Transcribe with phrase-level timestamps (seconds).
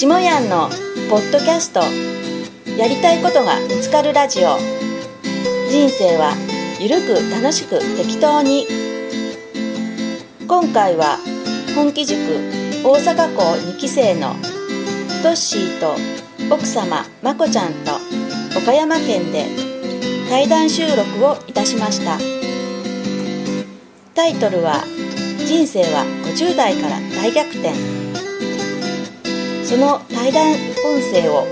[0.00, 0.68] 下やんの
[1.10, 1.80] ポッドキャスト。
[2.78, 4.56] やりたいことが見つかるラジオ。
[5.68, 6.34] 人生は
[6.78, 8.68] ゆるく楽しく適当に。
[10.46, 11.18] 今回は
[11.74, 12.20] 本気塾
[12.84, 14.36] 大阪校2期生の
[15.24, 15.96] トッシーと
[16.54, 17.90] 奥様まこちゃんと
[18.56, 19.46] 岡山県で
[20.30, 22.20] 対談収録をいたしました。
[24.14, 24.84] タイトルは
[25.44, 27.72] 「人生は50代から大逆転」
[29.68, 30.56] その対談音
[31.12, 31.44] 声を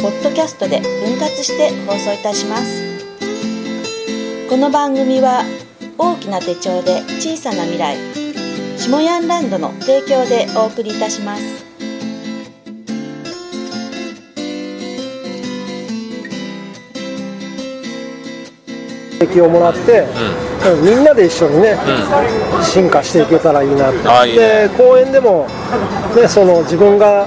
[0.00, 2.80] ポッドキャストで分割して放送いたします。
[4.48, 5.42] この番組は
[5.98, 7.96] 大きな手帳で小さな未来
[8.78, 11.42] 下ヤンランドの提供でお送りいたします。
[19.18, 20.06] 刺激をもらって、
[20.84, 21.76] みんなで一緒にね、
[22.62, 24.08] 進化していけたらいいなって。
[24.08, 24.68] あいいね。
[24.68, 25.48] で公園でも、
[26.14, 27.26] ね、その自分が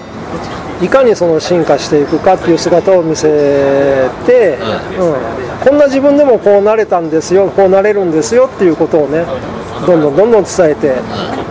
[0.82, 3.28] いかにその進化していくかっていう姿を見せ
[4.26, 4.58] て、
[4.98, 5.66] うん。
[5.66, 9.26] こんな自分でもこうなれたんですよこうなれるんですよっていうことをね
[9.86, 10.96] どんどんどんどん伝えて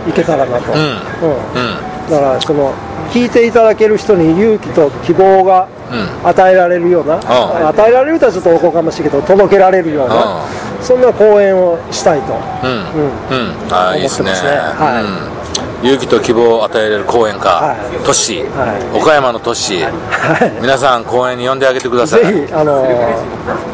[0.09, 0.79] いけたらなと、うん。
[0.79, 2.09] うん。
[2.09, 2.73] だからその
[3.11, 5.67] 聞いていただける人に勇気と希望が
[6.23, 10.43] 与えられるような、ん与えられるとはちょっとおこがましいけど届けられるような、
[10.81, 12.39] そんな講演をしたいと、うん。
[12.39, 13.73] うん。
[13.73, 14.31] あーいいですね。
[14.31, 14.85] 思ってますね。
[14.85, 15.03] はい。
[15.33, 15.38] うん
[15.81, 18.03] 勇気と希望を与えられる講演家、はい。
[18.03, 18.97] トッシー、はい。
[18.97, 20.61] 岡山のトッシー、はい。
[20.61, 22.25] 皆さん講演に呼んであげてください。
[22.25, 22.85] ぜひ、あの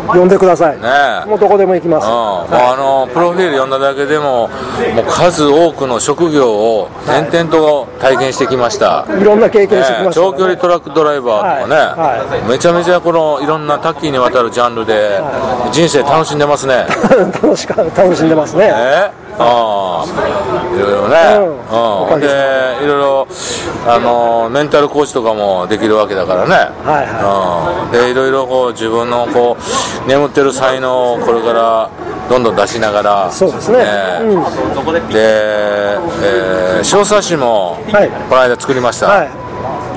[0.08, 0.88] 呼んでください、ね
[1.26, 1.26] え。
[1.26, 2.12] もうどこでも行きます、うん。
[2.12, 4.50] もうあのプロフィール読んだだけでも
[4.96, 15.20] もう数多くの職業を転々と体験してきました、いろんな経験してきねました、長距離トラックドライバーとかね、めちゃめちゃこのいろんな多岐にわたるジャンルで
[15.72, 16.86] 人生楽しんでますね、
[17.42, 20.76] 楽しか楽しんでますね、えああ。
[20.76, 21.16] いろいろね、
[22.14, 22.20] うん。
[22.20, 22.66] で。
[22.84, 23.28] いろいろ
[23.88, 26.54] あのメンタルコーチとかもできるわけだからね、
[26.84, 31.90] はいはうん、でいろいろこう自分のこう眠ってる才能をこれから
[32.30, 33.78] どんどん出しながらそうですね。
[34.22, 35.10] うん。
[35.10, 38.10] で、えー小冊子もはい。
[38.30, 39.30] この間作りました、はい、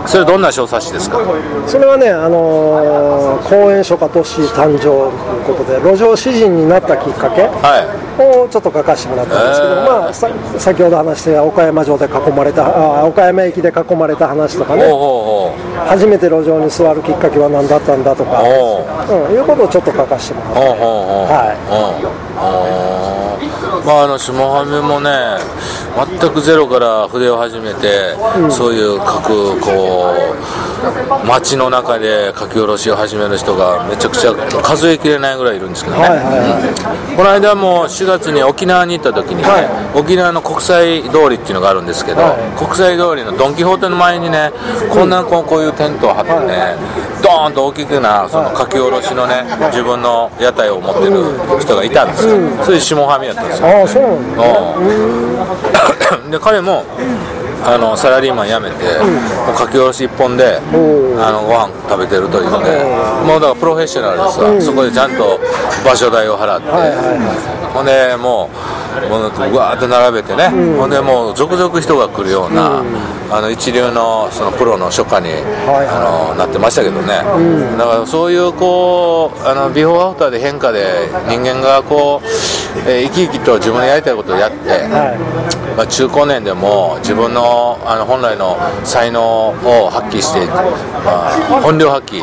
[0.09, 1.19] それどんな小冊子ですか？
[1.67, 7.49] それはね、あのー公園書家都市誕生ということで、路上詩人になったきっかけは
[7.85, 7.87] い。
[8.23, 14.83] をちょっと書かせてもらったんですけど、まあ、さ先ほど話した岡山城で囲まれた、あ岡山駅で囲まれた話とかね、
[15.87, 18.81] 初めて路上に座るきっかけは何だったんだとか、お
[19.29, 19.33] う。
[19.33, 21.33] ん、いうことをちょっと書かせてもらっほうほうほう。
[21.33, 21.57] はい。
[22.03, 23.08] うん
[23.89, 25.09] まああの下半面もね
[26.21, 28.15] 全くゼロから筆を始めて、
[28.51, 30.13] そういう書くこ
[31.25, 36.93] う街の中で書き下ろしを始める人がめちゃくちゃ数えきれないぐらいいるんですけどね、はいはいはい。
[36.93, 39.99] うんこの間も4月に沖縄に行った時にね、はい。
[39.99, 42.57] 沖縄の国際通りっていうのがあるんですけど、はい。
[42.57, 44.53] 国際通りのドン・キホーテの前にね
[44.93, 46.79] こんなこうこういうテントを張ってね、
[47.21, 49.43] ドーンと大きくなその書き下ろしのね
[49.75, 54.43] 自分の屋台を持ってる人がいたんですよ、それで下半身やったんですよああ、そうなんだ。
[54.79, 54.83] う
[56.27, 56.85] んで彼も
[57.65, 60.59] あのサラリーマン辞めて、もう書き下ろし一本で
[61.19, 62.71] あのご飯食べてるというので、
[63.27, 65.41] もうだからプロフェッショナルですわ、そこでちゃんと
[65.85, 68.51] 場所代を払って、はいはいはほんでも
[69.07, 70.91] うもううわーって並べてね、ほん。
[70.91, 72.83] でもう続々人が来るような、
[73.31, 77.23] あの一流のそのプロの書家に、はいあのなってましたけどね、
[77.79, 82.27] だからそういうこうあのビフォーアフターで変化で人間がこう、
[82.91, 85.15] えー生き生きと自分のやりたいことをやって、は
[85.77, 92.19] まあ、中高年でも自分のあの本来の才能を発揮して、まあ、本領発揮、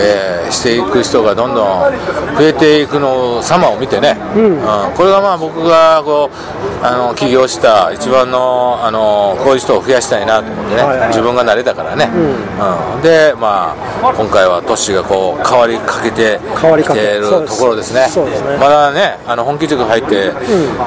[0.00, 1.92] えーしていく人がどんどん
[2.38, 4.62] 増えていくの様を見てね、うん
[4.96, 11.08] これがまあ僕がこうあの起業した一番のあのこういう人を増やしたいなと思ってね、はいはい。
[11.08, 13.02] 自分が慣れたからね、うん。
[13.02, 18.06] で、まあ、今回はトッシーがこう変わりかけて変わりかけきているところですね。
[18.06, 18.58] ね。
[18.58, 20.32] まだねあの本気塾入って、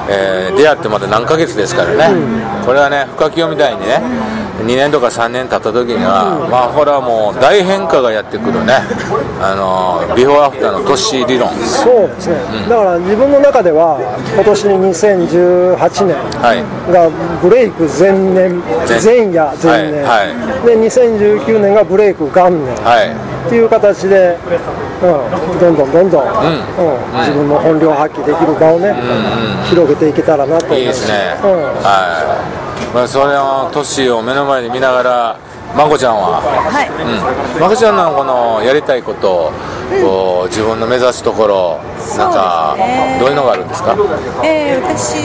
[0.08, 4.00] えー出会ってまだ何ヶ月ですからね、これはね深清みたいにね
[4.62, 8.78] 2年とか3年経った時には、まあこれはもう大変化がやってくるね。
[9.40, 11.50] あのビフォーアフターのトッシー理論。
[11.50, 11.58] い。
[11.66, 12.36] そうですね。
[12.68, 16.62] だから自分の中では、今年2018年はい。
[16.92, 17.10] が
[17.42, 19.00] ブレイク前年、前。
[19.02, 20.04] 前夜、前年。
[20.04, 22.74] はいで、2019年がブレイク元年。
[22.84, 23.10] はい。
[23.46, 24.38] っていう形で、
[25.02, 25.06] う
[25.56, 26.30] ん、どんどんどんどん、うん。
[27.18, 28.94] 自分の本領発揮できる場をね、
[29.68, 31.50] 広げていけたらなと思いいですね、うん。
[31.50, 31.68] は
[32.92, 35.36] い、まあ、それをトッシーを目の前に見ながら
[35.76, 36.40] まこちゃんは？
[36.40, 37.60] はい、うん。
[37.60, 39.50] まこちゃんのこのやりたいこと
[40.02, 41.80] こう自分の目指すところ
[42.18, 42.76] なんか
[43.20, 43.96] どういうのがあるんですか？
[44.44, 45.16] えー私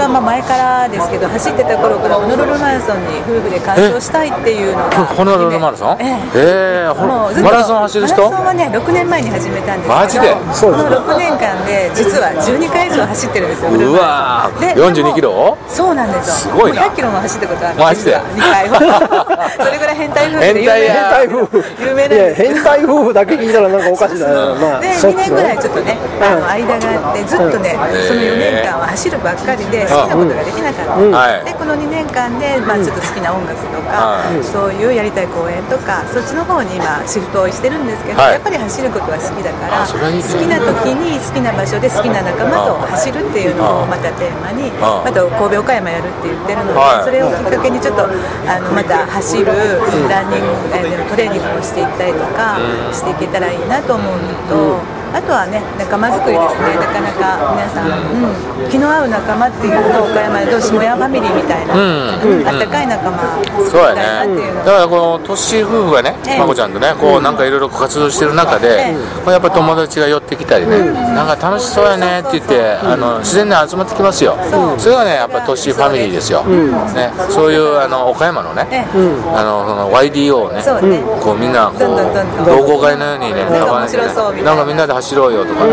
[0.00, 5.96] はまあ前からですけど走ってた頃からホノルルマラソンに夫婦で完走したいっていうのがホノルルマラソン？
[6.00, 6.88] ええ。
[6.88, 8.16] ーほもうマラソン走る人？
[8.30, 10.34] マラソンはね6年前に始めたんですけどマジで？
[10.54, 14.74] そうですこの6年間で実は12回以上走ってるんですようわー。
[14.76, 15.32] ソンで42キロ？
[15.32, 16.52] をそうなんですよ。
[16.52, 16.82] すごいな。
[16.82, 17.78] もう100キロも走ったことある。
[17.78, 21.62] マジで？2回は それぐらい変態夫婦で有名変態や変態夫婦
[22.34, 27.76] 変態夫婦だけ聞いたらなんかおかしい2そっち年ぐらいちょっとね、あの間があってずっとね、
[28.08, 30.96] その4年間は走るばっかりで好きなことができなかった、
[31.60, 34.40] この2年間で、まあ、ちょっと好きな音楽とか、はい。
[34.40, 38.32] そういうやりたい公演とかそっちの方に今シフトをしてるんですけど、はい。
[38.32, 39.92] やっぱり走ることは好きだからね。
[39.92, 47.04] 好きな時に好きな場所で好きな仲間と走るっていうのをまたテーマにあまた神戸岡山やるって言ってるので、はい。
[47.04, 49.52] それをきっかけにちょっとあのまた走る
[50.08, 50.48] ランニング、
[50.80, 52.56] えートレーニングをしていったりとか
[52.92, 54.99] していけたらいいなと思うのと。
[55.12, 56.74] あとはね仲間づくりですね。
[56.78, 62.46] なかなか皆さん、うん、気の合う仲間っていうと岡山でどう下屋ファミリーみたいな、うん。
[62.46, 63.18] あったかい仲間。
[63.68, 64.54] そうやみたいなっていう。
[64.54, 66.38] のねだからこのトッシー夫婦がねええ。
[66.38, 68.94] まこちゃんとねこうなんかいろいろ活動してる中で
[69.26, 70.78] やっぱ友達が寄ってきたりね
[71.14, 74.36] なんか楽しそうやねって言ってあの自然に集まってきますよ。
[74.78, 76.44] それがねやっぱトッシーファミリーですよ。
[76.44, 77.10] ね。
[77.30, 78.84] そういうあの岡山のねええ。
[79.34, 81.02] あのその YDO をねそうね。
[81.20, 81.88] こうみんなこう
[82.46, 84.54] 同好会のようにね束ねてね面白そうみたいな。
[84.54, 85.64] なんかみんなで走ろうよとか。
[85.64, 85.72] ね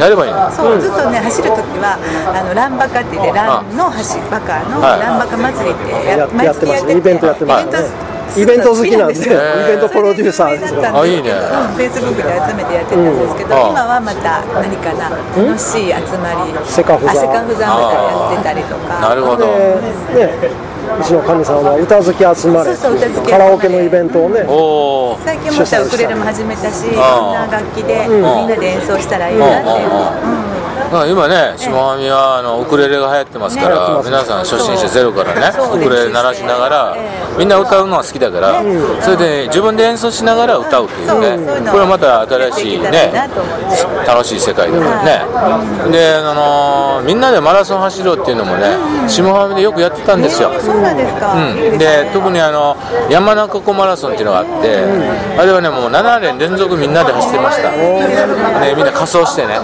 [0.00, 0.50] やればいいの？
[0.50, 2.00] そうずっとね走る時は
[2.34, 5.00] あのランバカって言ってランの走バカのはい。
[5.00, 6.96] ランバカ祭りってやってますね。
[6.96, 9.34] イベントやってますイベント好きなんですよ。
[9.34, 9.38] イ
[9.68, 10.82] ベントプロデューサーですよ。
[10.82, 11.30] あいいね。
[11.30, 13.04] フェイスブックで集めてやってたん。
[13.04, 13.70] ですけど、うん。
[13.70, 16.54] 今はまた何かな楽しい集まり。
[16.66, 17.10] セカフザ。
[17.12, 19.00] あセカフザとかやってたりとか。
[19.00, 19.46] なるほど。
[19.46, 22.76] うちの神さんは歌好き集まれ
[23.30, 24.44] カラオケのイベントをね
[25.24, 30.53] 最近またウクレレも始めたしいろあんな楽器でみんなで演奏したらいいなっていう、うん
[30.94, 38.62] まあ今ね下半身はあのウクレレが流行ってますかねら皆さん初心者ゼロからねウクレレ鳴らしながらえみんな歌うのは好きだから
[39.02, 41.64] それで自分で演奏しながら歌うっていうね。
[41.66, 43.10] これはまた新しいね
[44.06, 45.90] 楽しい世界だからね。
[45.90, 50.50] であのみんなでマラソン走ろうっていうのもね下半身でよくやってたんですよ。
[50.50, 52.76] うなんで特にあの
[53.10, 54.84] 山中湖マラソンっていうのがあって、
[55.36, 59.58] あれはねもう7年連続みんなで走ってました、でみんな仮装してね。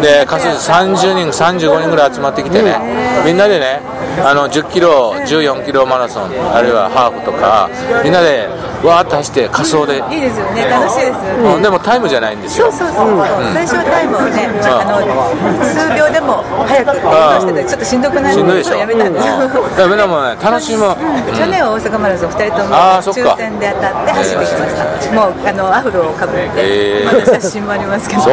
[0.00, 2.76] で仮装して30人35人ぐらい集まってきてね。
[3.24, 3.80] みんなでね
[4.24, 7.68] あの10キロ14キロマラソンあるいはハーフとか
[8.02, 8.48] みんなで
[8.82, 10.64] わーっと走って仮装で、いいですよね。
[10.64, 11.62] 楽しいですよね、うん。
[11.62, 12.70] でもタイムじゃないんですよ。
[12.72, 18.76] そうそうそう、最初はタイムをね、あの数秒でも早くっていうのをしててちょっとしんどくないでしょ？
[18.76, 19.26] やめたんです。
[19.26, 19.52] よ、 うん。
[19.52, 20.94] だからみんなもね楽しむ、
[21.36, 27.40] 去年は大阪マラソン2人とも抽選で当たって走ってきました、もうあのアフロをかぶって、へー。
[27.40, 28.22] 写真もありますけど。
[28.22, 28.32] そう。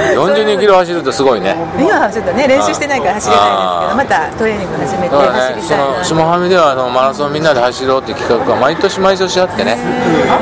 [0.00, 1.56] 42キロ走るとすごいね。
[1.78, 9.76] 今はちょっとね練習してないから走れないですけどまたトレーニング始めて走りたいなの下半身ではあのマラソンみんなで走ろうって企画が毎年毎年あってね、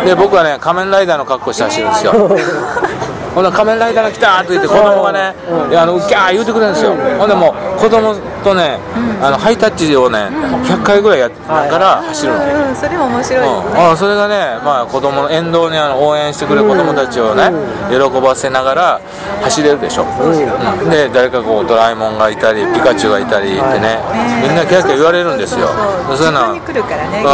[0.04, 2.12] で僕はね、仮面ライダーの格好して走るんですよ。
[3.34, 5.34] ほんなら仮面ライダーが来たと言って子供がね、
[5.70, 6.94] いやあのうきゃー言うてくれるんですよ。
[7.18, 8.14] ほんでもう子供
[8.48, 8.78] とね、
[9.20, 10.28] あのハイタッチをね、
[10.64, 12.38] 100回ぐらいやってから走るの。
[12.38, 17.50] うんうんそれも面白いですね、うん、あそれがね、まあ、子供の沿道にあの応援してくれる子供たちをね、
[17.90, 19.00] 喜ばせながら
[19.42, 20.90] 走れるでしょ、うん。
[20.90, 23.98] で誰かこうドラえもんがいたりピカチュウがいたりってね、
[24.42, 25.66] みんなキャーキャー言われるんですよ。
[26.06, 27.24] そういうのに来るからね、うん。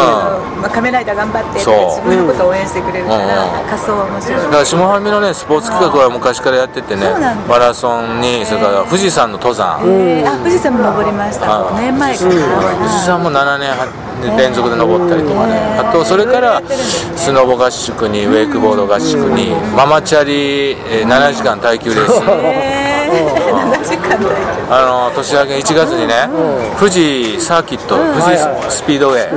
[0.62, 3.68] まあ、仮面ライダー頑張って自分のことを応援してくれるから、うん。
[3.68, 4.42] 仮装は面白い。
[4.42, 7.04] だから下半身のねスポーツ企画は昔からやっててね
[7.48, 11.46] マラソンにそれから富士山の登山、えーあ富士山も登りました。
[11.46, 13.86] あ5年前かな、富士山も7年は
[14.38, 15.78] 連続で登ったりとかね。
[15.78, 16.62] あとそれから
[17.16, 22.10] スノボ合宿にウェイクボード合宿にママチャリえー7時間耐久レース。
[22.10, 22.93] えー、7時間大丈
[24.70, 26.28] あの年明け1月にね、
[26.78, 28.38] 富士サーキット、富士
[28.70, 29.28] スピードウェ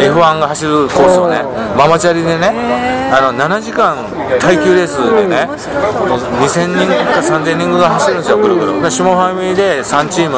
[0.00, 1.42] イ、F1 が走るコースをね、
[1.76, 3.96] ママチャリでね、あの7時間
[4.40, 6.18] 耐久レースでね、もう。
[6.40, 8.82] 2000人か3000人が走るんですよ、ぐるぐる。
[8.82, 10.36] で下半身で3チーム、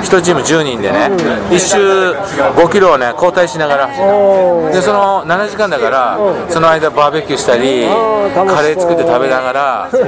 [0.00, 1.10] 1チーム10人でね、
[1.50, 4.72] 1周5キロをね、交代しながら走る。
[4.72, 6.18] で、その7時間だから、
[6.48, 7.86] その間バーベキューしたり、
[8.34, 9.98] カレー作って食べながら、こ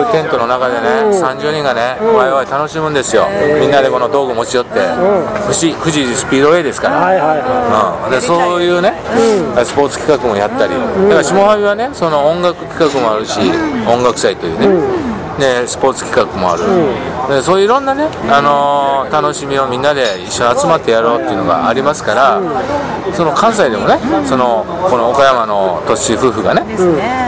[0.00, 0.80] ういうテントの中でね、
[1.12, 3.26] 30人がね、ワイワイ楽しむんですよ。
[3.60, 4.80] みんなでこの道具持ち寄って、
[5.42, 6.96] 富士富士スピードウェイですから。
[6.96, 8.94] はいはいはうん、でそういうね、
[9.64, 13.40] スポーツ企画もやったり、だから下半身はね、その音楽企画もあるし、
[13.86, 14.68] 音楽祭というね、
[15.38, 16.62] でスポーツ企画もある、
[17.28, 22.40] でそういういろんなね、あのー楽しみをみんなで一緒に集まってやろうっていうのがありますから、
[23.14, 26.62] その関西でもねそのこの岡山のトッシー夫婦がね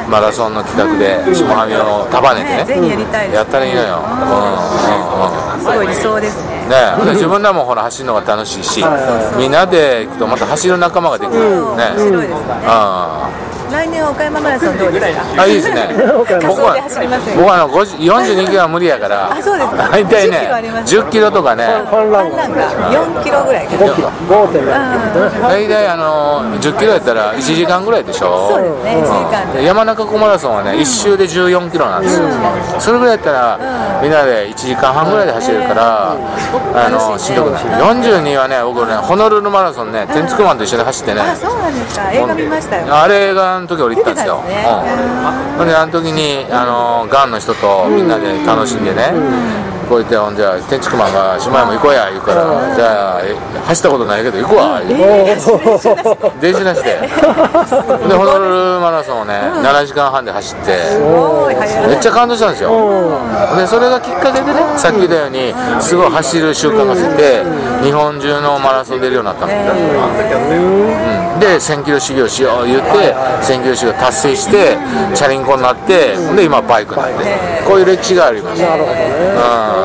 [0.09, 2.89] マラソンの企画で下半身を束ねてね
[3.35, 5.61] やったらいいのよ、うんうんうん。
[5.61, 6.61] すごい理想ですね。
[6.71, 11.41] ね、で自分らもほら走るのが楽しいし、はみんなで行くとまた走る仲間ができる、
[11.75, 13.27] ね、面白いですよねあ
[13.71, 15.43] 来年は岡山マラソンどうですか？
[15.43, 15.89] あいいですね。
[16.17, 16.63] 僕は僕
[17.49, 19.31] はあの50 42キロは無理やから。
[19.33, 19.89] あそうですか。
[19.91, 21.65] 大体ね10キロあります10キロとかね。
[21.89, 22.61] ファンランがなんか。
[22.91, 24.09] 4キロぐらいか5キロ。
[24.29, 28.51] 5.6大体あの10キロやったら1時間ぐらいでしょ？
[28.51, 29.03] そうですね。
[29.03, 29.65] 1時間で。
[29.65, 32.27] 山中湖マラソンはね1周で14キロなんですよ、
[32.79, 33.59] それぐらいやったら、
[34.03, 36.13] みんなで1時間半ぐらいで走れるから、
[36.75, 37.63] あのしんどくない。
[37.63, 42.11] 42はね僕ねホノルルマラソンね天竺マンと一緒に走ってね、あそうなんですか。
[42.13, 42.83] 映画見ましたよ。
[42.91, 44.65] あれがあの時俺行ったんですよ、ね。
[45.59, 45.67] うん。
[45.67, 49.13] であの時にあのがんの人とみんなで楽しんでね、
[49.91, 52.47] こう言ってほんじゃあ天竺マンが「島屋も行こうや」言うから
[52.79, 53.35] 「じゃあえ
[53.67, 55.11] 走ったことないけど行くわ」言うて。
[56.41, 57.01] 電車なしで。
[58.09, 60.79] でホノルルマラソンをね、7時間半で走って
[61.89, 62.71] めっちゃ感動したんですよ、
[63.57, 67.43] でそれがきっかけでねさっき言ったようにすごい走る習慣がついて
[67.83, 74.79] 日本中のマラソン出るようになったんだよ、うん、で1000キロ修行しよう言って1000キロ修行達成して
[75.15, 77.61] チャリンコになってで今バイクになって。
[77.71, 78.61] こういう歴史があります。
[78.61, 79.80] なるほどね、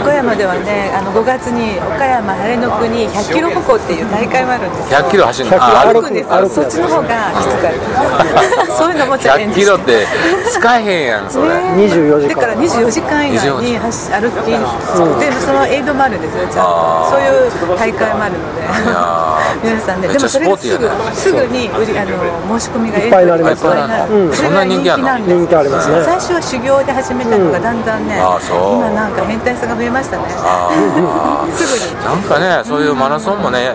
[0.00, 4.98] 岡山ではねあの5月に岡山晴れの国100キロ歩行っていう大会もあるんですよ。
[5.00, 6.02] 100キロ走るの？100歩く。
[6.02, 6.48] 歩くんですよ。
[6.48, 8.76] そっちの方がきつかった。
[8.76, 10.06] そういうのもチャレン100ジキロって
[10.52, 12.34] 使えへんやんそれ、24時間。
[12.34, 18.58] だから24時間以内に走歩きでそのエイドもあるんですよちゃんとそういう大会もあるので。
[18.62, 20.08] や 皆さんね。
[20.08, 24.12] でもそれがすぐすぐに売りあの申し込みがいっぱいになりますいっぱいになる。
[24.12, 24.32] うん。
[24.32, 26.02] そんな人気なんです人気ありますね。
[26.04, 31.52] 最初は修行で始めたのがだんだんね今なんか変態さが増えましたねあー。
[31.52, 33.74] すぐになんかね、そういうマラソンもね、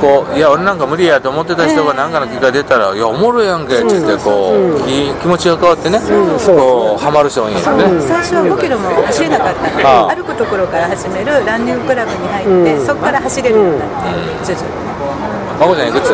[0.00, 7.84] こういや、俺なんか無理やと思ってた人が、なんかの機会出たら、いや、おもろいやんけって言って、こう、いい気持ちが変わってね、こう、ハマる人がいいんですよね。
[8.06, 9.70] 最初は5キロも走れなかった。
[9.70, 13.94] ので歩くところから始めるランニングクラブに入ってそこから走れるようになって
[14.44, 14.95] 徐々に
[15.58, 16.12] まこちゃんいくつ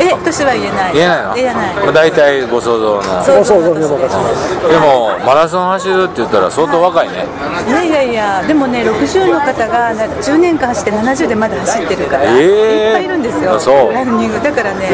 [0.00, 0.94] ええ年は言えない。
[0.94, 1.34] 言えないの？
[1.34, 1.74] 言えない。
[1.74, 3.02] まあ大体ご想像の。
[3.22, 4.68] そうご想像にお任せします。
[4.68, 7.26] でも、マラソン走るって言ったら相当若いね。
[7.66, 12.40] いやいやいやでもね60の方がな10年間走って70でまだ走ってるから、えー。
[12.40, 13.54] いっぱいいるんですよ。
[13.54, 13.92] あそう。
[13.92, 14.40] ランニング。
[14.40, 14.88] だからね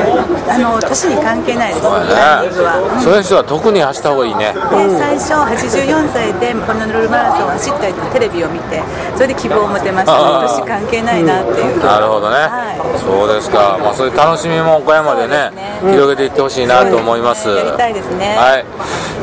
[0.49, 4.52] あの年に関係ないですランニングは、そういう人は特に走った方がいいね。
[4.55, 8.83] で最初84歳でホノルルマラソンを走ったりとかテレビを見て
[9.14, 10.40] それで希望を持てました。
[10.40, 12.99] 年関係ないなっていう、なるほどね、はい。
[12.99, 15.80] そうですか、まあ、そういう楽しみも岡山でねね。
[15.92, 17.49] 広げていってほしいなと思います。
[17.49, 18.37] やりたいですね。
[18.38, 18.64] はい。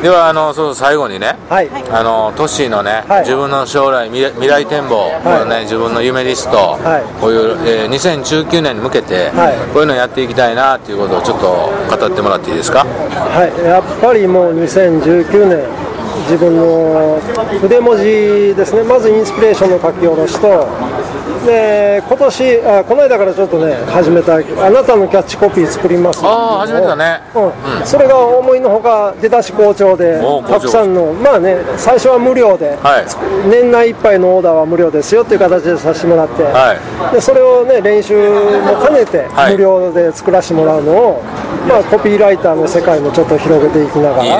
[0.02, 1.68] ではあのそう最後にね、はい。
[1.90, 3.20] あのトッシーのね、はい。
[3.22, 7.20] 自分の将来未来展望、このね自分の夢リスト、はい。
[7.20, 9.54] こういう、えー2019年に向けて、はい。
[9.72, 11.46] こういうのやっていきたいなっていうことをちょっと
[11.96, 12.84] 語ってもらっていいですか？
[12.84, 15.64] はい、やっぱりもう2019年、
[16.30, 17.18] 自分の
[17.60, 20.68] 筆文字ですね、まずインスピレーションの書き下ろしと、
[21.46, 26.20] で今年あこの間からちょっとね、始めた、あなたのキャッチコピー作ります。
[26.22, 27.20] ああ始めてたね。
[27.34, 27.86] うん。
[27.86, 33.06] それが思いのほか、出だし好調でたくさんの、まあね、最初は無料で、はい。
[33.48, 36.74] 年内いっぱいのオーダーは無料ですよっていう形でさせてもらって、は
[37.12, 37.14] い。
[37.14, 38.14] でそれをね練習
[38.60, 39.52] も兼ねてはい。
[39.52, 41.22] 無料で作らせてもらうのを、
[41.68, 44.38] まあ、コピーライターの世界もちょっと広げていきながら。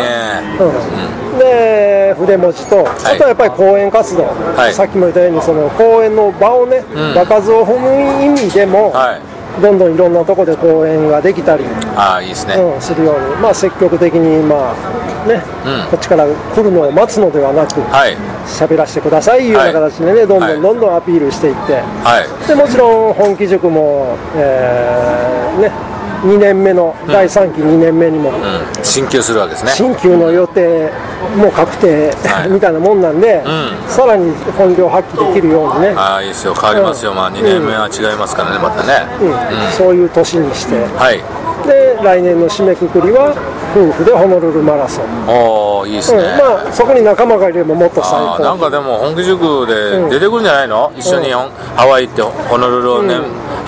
[0.61, 4.73] うん、で筆文字と、あとはやっぱり講演活動、はい。
[4.73, 7.15] さっきも言ったようにその講演の場をね、ん。
[7.15, 9.39] 場数を踏む意味でも、はい。
[9.61, 11.65] どんどんいろんなところで講演ができたり、
[11.97, 12.55] ああいいですね。
[12.55, 15.91] うん、するように、まあ、積極的に、まあねうん。
[15.91, 18.17] こっちから来るのを待つのではなくはい。
[18.47, 21.75] 喋、らせてくださいいうような形でね、どんどはいんどんどんアピールしていって。
[21.75, 22.47] はい。
[22.47, 25.73] でもちろん本気塾も、えーね、
[26.23, 28.31] 2年目の、第3期2年目にも。
[28.31, 28.33] う
[28.81, 28.85] ん。
[28.85, 29.73] 進級するわけですね。
[29.73, 30.91] 新旧の予定
[31.37, 32.49] も確定、はい。
[32.51, 33.45] みたいなもんなんで、ん。
[33.89, 36.55] さらに本領発揮できるようにね、ああいいですよ。
[36.55, 39.07] 変わりますよ、まあ2年目は違いますからねまたね。
[39.21, 39.73] うん。
[39.73, 40.75] そういう年にして。
[40.97, 41.23] はい。
[41.67, 43.35] で来年の締めくくりは
[43.75, 46.37] 夫婦でホノルルマラソン、おおいいですうんね。
[46.39, 48.43] まあそこに仲間がいればもっと最高。
[48.43, 53.15] なんかでも本気塾で出てくるんじゃないの、一緒にハワイ行ってホノルルを、ね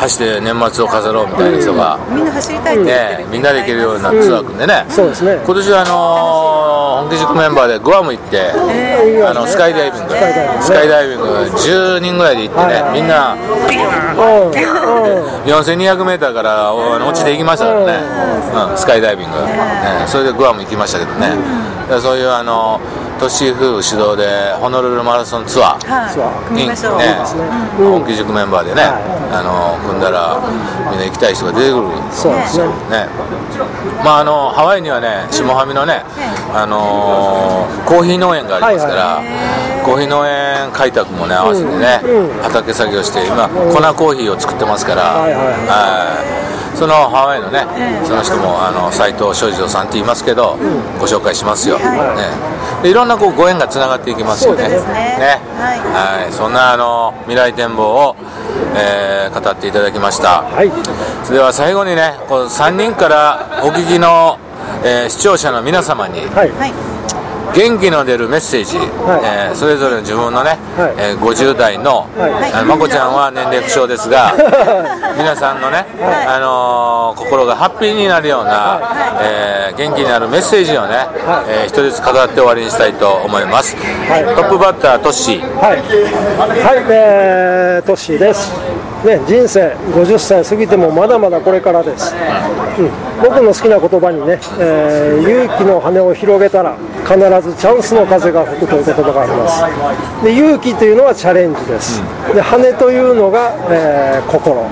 [0.01, 5.39] 走って年末を飾ろうみたいな人が、みんな走りたいってね、みんなで行けるようなツアー組んでね、そうですね。
[5.45, 8.53] 今年はあのー本気塾メンバーでグアム行って、
[9.25, 13.37] あのスカイダイビング、カイダイビングスカイダイビング10人ぐらいで行ってね、はいみんなう
[14.45, 14.53] ん。
[14.53, 17.93] うん4200メーターからお落ちていきましたからね、
[18.71, 21.33] うん、スカイダイビング、ねそれでグアム行きましたけどね、
[21.89, 26.15] でそういうあのー、都市夫婦主導でホノルルマラソンツアー、はい。
[26.15, 27.17] そう組みましょう、ね。
[27.79, 28.01] うん。
[28.01, 28.93] 本気塾メンバーでね、はい。
[29.33, 30.41] あの組んだら
[30.91, 32.65] みんな行きたい人が出てくるそうですね。
[32.91, 33.09] ね。
[34.03, 36.03] まああのハワイにはね下ハミのね、
[36.55, 46.20] あのーコーヒー農園がありますから、はいコーヒー農園開拓もね合わせてね、うんうん畑作業して今粉コーヒーを作ってますから、はいはいはいはい
[46.81, 47.67] そのハワイのね、
[48.09, 50.57] その人もあの斉藤正次郎さんって言いますけど、
[50.99, 51.85] ご紹介しますよ、ね、
[52.83, 54.67] でいろんなこうご縁がつながっていきますよね。
[54.67, 54.79] ね。
[55.61, 56.25] はい。
[56.25, 58.17] はい、そんなあの未来展望を、
[58.75, 60.71] えー語っていただきました、はい。
[61.23, 64.39] それでは最後にねこう3人からお聞きの、
[64.83, 66.51] えー視聴者の皆様にはい。
[66.51, 66.73] はい
[67.55, 70.95] 元気の出るメッセージ、えーそれぞれの自分のね、はい。
[70.99, 72.65] えー50代の、はい。
[72.65, 74.33] まこちゃんは年齢不詳ですが
[75.19, 75.87] 皆さんのね、
[76.27, 78.81] あのー心がハッピーになるような、
[79.21, 81.09] えー元気になるメッセージをね、
[81.49, 83.77] えー一人ずつ語って終わりにしたいと思います、
[84.09, 84.25] はい。
[84.25, 85.61] トップバッタートッシー。
[85.61, 88.53] はい、はい、えー、トッシーです。
[89.05, 92.15] ね、人生50歳過ぎてもまだまだこれからです。
[92.79, 92.91] うん、
[93.23, 96.75] 僕の好きな言葉にね、えー勇気の羽を広げたら
[97.11, 100.25] 必ずチャンスの風が吹くという言葉があります。
[100.25, 102.01] で、勇気というのはチャレンジです。
[102.33, 104.63] で、羽というのが、えー心。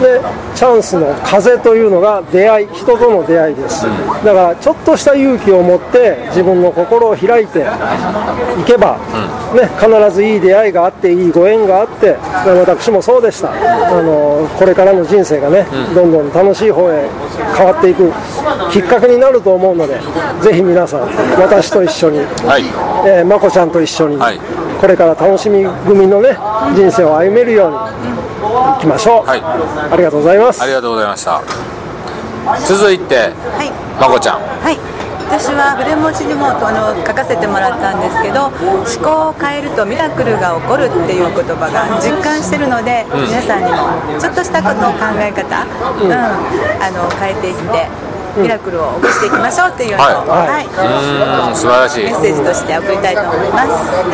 [0.00, 0.20] で、
[0.54, 3.84] チャンスの風というのが出会い、人との出会いです。
[4.24, 8.98] だからちょっとした勇気を持って自分の心を開いていけば、
[9.54, 17.08] ね、必ずいい出会いがあっていいご縁があってまあ私もそうでしたあのこれからの人生がね、どんどん楽しい方へ
[17.56, 18.12] 変わっていく
[18.72, 20.00] きっかけになると思うので
[20.42, 21.08] ぜひ皆さん
[21.62, 22.64] 私と一緒に、はい。
[23.08, 24.38] えー、まこちゃんと一緒に、はい。
[24.80, 26.36] これから楽しみ組のね
[26.76, 27.76] 人生を歩めるように
[28.76, 29.40] いきましょう、はい。
[29.40, 30.62] ありがとうございます。
[30.62, 31.40] ありがとうございました。
[32.68, 33.72] 続いてはい。
[34.00, 34.40] まこちゃん。
[34.40, 34.76] はい。
[35.26, 45.66] 私は筆文字にもあの書かせてもらったんですけど思考を変えるとミラクルが起こるっていう言葉が実感してるので、皆さんにもちょっとしたことの考え方、
[45.98, 47.90] うんあの変えていって
[48.36, 50.66] ミラクルを起こしていきましょうっていうのを、はい。
[50.66, 51.56] はい。
[51.56, 52.04] 素晴らしい。
[52.04, 53.70] メッセージとして送りたいと思います。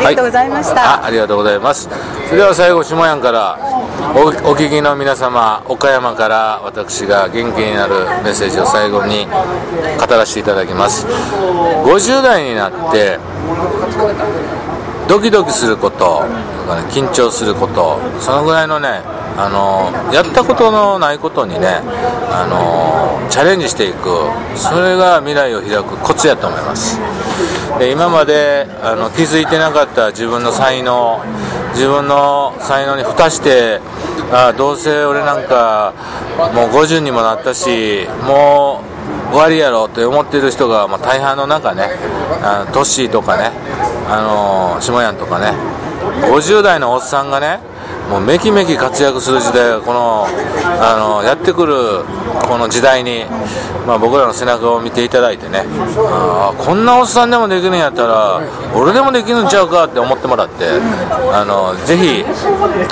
[0.06, 1.88] ありがとうございました、あありがとうございます。
[2.26, 3.58] それでは最後下やんから
[4.14, 11.06] おお聞きの皆様岡山から私が元気になるメッセージを最後に語らせていただきます。
[11.06, 13.18] 50代になって
[15.08, 16.24] ドキドキすること
[16.90, 19.02] 緊張することそのぐらいのね
[19.36, 21.80] あのやったことのないことにね
[22.30, 24.32] あのチャレンジしていく。
[24.56, 26.98] それが未来を開くコツやと思います。
[27.78, 31.20] で今まであの気づいてなかった自分の才能
[31.72, 33.80] 自分の才能に蓋して
[34.30, 35.94] あどうせ俺なんか
[36.54, 38.82] もう50にもなったしも
[39.30, 41.88] う終わりやろうって思ってる人が、まあ、大半の中ね
[42.42, 43.50] あのトッシーとかね
[44.08, 45.56] あの下やんとかね
[46.28, 47.60] 50代のおっさんがね
[48.10, 50.26] もうめきめき活躍する時代この
[50.80, 51.74] あのやってくる
[52.48, 53.24] この時代に、
[53.86, 55.64] まあ、僕らの背中を見ていただいてね
[55.96, 58.40] あこんなおっさんでもできるんやったら
[58.74, 60.66] 俺でもできるんちゃうかって思ってもらって
[61.32, 62.24] あのぜひ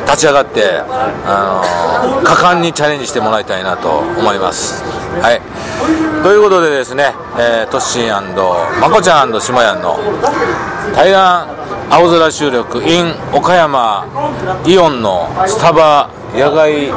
[0.05, 0.81] 立ち上がって
[1.27, 1.63] あ
[2.21, 4.83] の果敢にチャレンジしてもらいたいなと思います。
[5.21, 5.41] はい、
[6.23, 9.99] ということでですね、えートッシーまこちゃん下やんの
[10.95, 11.60] 対談
[11.91, 14.07] 青空収録 in 岡山
[14.65, 16.93] イオンのスタバ野外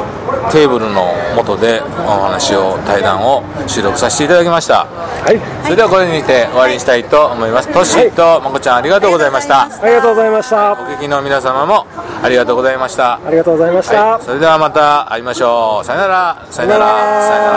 [0.52, 1.86] テーブルの下でお
[2.22, 4.86] 話を対談を収録させていただきました。
[4.86, 5.40] はい。
[5.64, 7.66] それではこれにて終わりにしたいと思います。
[7.72, 9.62] トッシーとまこちゃんありがとうございました。
[9.62, 10.72] ありがとうございました。
[10.72, 11.88] お聞きの皆様も
[12.22, 13.14] ありがとうございました。
[13.14, 15.84] ありがとうございました、はい、それではまた会いましょう。
[15.84, 16.46] さよなら。
[16.50, 16.86] さよなら。
[17.20, 17.48] さよな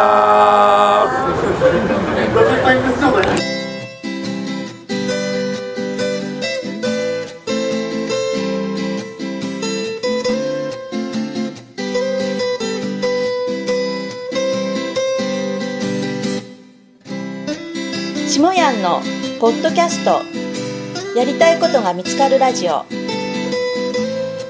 [3.52, 3.57] ら
[18.27, 19.01] 下やんの
[19.39, 20.21] ポッドキャスト。
[21.17, 22.83] やりたいことが見つかるラジオ。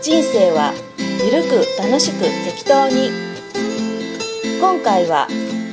[0.01, 0.73] 人生は
[1.23, 3.11] ゆるく楽しく適当に。
[4.59, 5.27] 今回は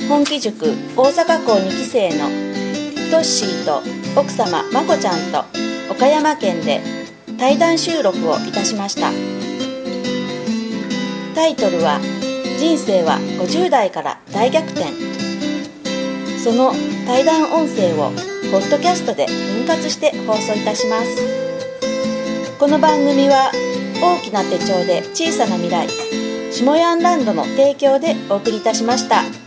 [0.07, 2.29] 本気塾大阪校2期生の
[3.09, 3.81] トッシーと
[4.19, 5.43] 奥様まこちゃんと
[5.91, 6.81] 岡山県で
[7.39, 9.09] 対談収録をいたしました。
[11.33, 11.99] タイトルは
[12.59, 14.93] 「人生は50代から大逆転」
[16.45, 16.73] その
[17.07, 18.11] 対談音声を
[18.51, 23.51] ポッドキャストで分割して放送いたしますこの番組は
[23.99, 25.87] 大きな手帳で小さな未来
[26.51, 29.44] 下ヤンランドの提供でお送りいたしました。